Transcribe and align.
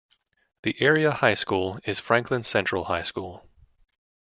The 0.63 0.81
area 0.81 1.11
high 1.11 1.35
school 1.35 1.77
is 1.85 1.99
Franklin 1.99 2.41
Central 2.41 2.85
High 2.85 3.03
School. 3.03 3.47